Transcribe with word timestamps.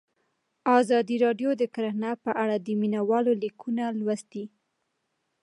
ازادي 0.79 1.15
راډیو 1.25 1.49
د 1.57 1.63
کرهنه 1.75 2.11
په 2.23 2.31
اړه 2.43 2.55
د 2.59 2.67
مینه 2.79 3.01
والو 3.09 3.33
لیکونه 3.43 3.83
لوستي. 3.99 4.43